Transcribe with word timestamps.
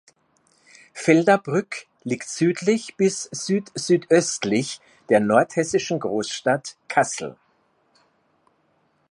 Fuldabrück 0.95 1.85
liegt 2.03 2.27
südlich 2.27 2.95
bis 2.97 3.25
südsüdöstlich 3.31 4.79
der 5.09 5.19
nordhessischen 5.19 5.99
Großstadt 5.99 6.75
Kassel. 6.87 7.35